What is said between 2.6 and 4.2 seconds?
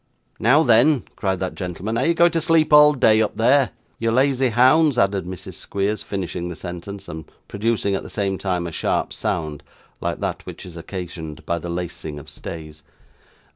all day, up there' 'You